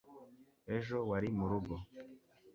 ejo 0.75 0.97
wari 1.09 1.27
murugo 1.37 1.75